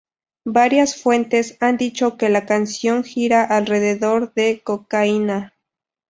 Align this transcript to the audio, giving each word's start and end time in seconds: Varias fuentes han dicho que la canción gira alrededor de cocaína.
Varias 0.47 0.99
fuentes 0.99 1.57
han 1.59 1.77
dicho 1.77 2.17
que 2.17 2.29
la 2.29 2.47
canción 2.47 3.03
gira 3.03 3.43
alrededor 3.43 4.33
de 4.33 4.59
cocaína. 4.63 5.53